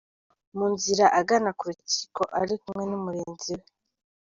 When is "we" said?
3.59-3.63